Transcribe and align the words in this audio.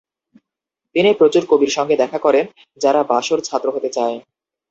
তিনি 0.95 1.09
প্রচুর 1.19 1.43
কবির 1.49 1.71
সঙ্গে 1.77 1.95
দেখা 1.95 2.19
করেন 2.25 2.45
যারা 2.81 3.01
বাসোর 3.11 3.39
ছাত্র 3.41 3.67
হতে 3.71 3.89
চায়। 3.89 4.17